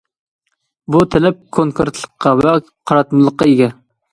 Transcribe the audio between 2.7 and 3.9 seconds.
قاراتمىلىققا ئىگە.